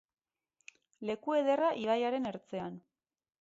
[1.09, 2.81] Leku ederra ibaiaren ertzean.